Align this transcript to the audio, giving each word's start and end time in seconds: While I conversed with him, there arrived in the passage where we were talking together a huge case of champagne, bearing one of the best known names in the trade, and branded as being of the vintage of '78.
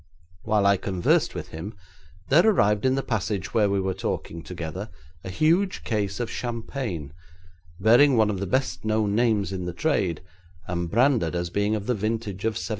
While 0.41 0.65
I 0.65 0.77
conversed 0.77 1.35
with 1.35 1.49
him, 1.49 1.75
there 2.29 2.43
arrived 2.49 2.87
in 2.87 2.95
the 2.95 3.03
passage 3.03 3.53
where 3.53 3.69
we 3.69 3.79
were 3.79 3.93
talking 3.93 4.41
together 4.41 4.89
a 5.23 5.29
huge 5.29 5.83
case 5.83 6.19
of 6.19 6.27
champagne, 6.27 7.13
bearing 7.79 8.17
one 8.17 8.31
of 8.31 8.39
the 8.39 8.47
best 8.47 8.83
known 8.83 9.13
names 9.13 9.51
in 9.51 9.65
the 9.65 9.73
trade, 9.73 10.23
and 10.65 10.89
branded 10.89 11.35
as 11.35 11.51
being 11.51 11.75
of 11.75 11.85
the 11.85 11.93
vintage 11.93 12.45
of 12.45 12.57
'78. 12.57 12.69